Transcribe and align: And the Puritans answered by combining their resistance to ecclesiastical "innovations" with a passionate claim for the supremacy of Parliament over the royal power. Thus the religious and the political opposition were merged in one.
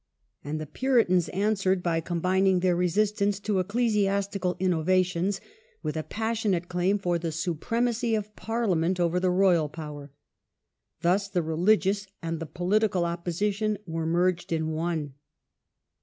And 0.43 0.59
the 0.59 0.65
Puritans 0.65 1.29
answered 1.29 1.83
by 1.83 2.01
combining 2.01 2.61
their 2.61 2.75
resistance 2.75 3.39
to 3.41 3.59
ecclesiastical 3.59 4.55
"innovations" 4.59 5.39
with 5.83 5.95
a 5.95 6.01
passionate 6.01 6.67
claim 6.67 6.97
for 6.97 7.19
the 7.19 7.31
supremacy 7.31 8.15
of 8.15 8.35
Parliament 8.35 8.99
over 8.99 9.19
the 9.19 9.29
royal 9.29 9.69
power. 9.69 10.11
Thus 11.01 11.27
the 11.29 11.43
religious 11.43 12.07
and 12.19 12.39
the 12.39 12.47
political 12.47 13.05
opposition 13.05 13.77
were 13.85 14.07
merged 14.07 14.51
in 14.51 14.69
one. 14.71 15.13